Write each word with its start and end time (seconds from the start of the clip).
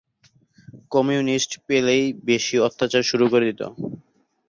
Communist 0.91 1.51
পেলেই 1.67 2.05
বেশি 2.25 2.55
অত্যাচার 2.67 3.03
শুরু 3.09 3.25
করে 3.31 3.45
দিত। 3.49 3.61